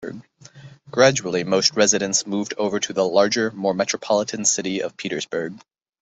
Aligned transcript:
Gradually 0.89 1.43
most 1.43 1.75
residents 1.75 2.25
moved 2.25 2.55
over 2.57 2.79
to 2.79 2.91
the 2.91 3.07
larger, 3.07 3.51
more 3.51 3.75
metropolitan 3.75 4.45
city 4.45 4.79
of 4.81 4.97
Petersburg. 4.97 5.61